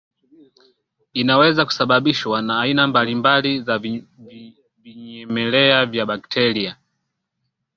inaweza 1.13 1.65
kusababishwa 1.65 2.41
na 2.41 2.59
aina 2.61 2.87
mbalimbali 2.87 3.61
za 3.61 3.79
vinyemelea 4.83 5.85
vya 5.85 6.05
bakteria 6.05 6.77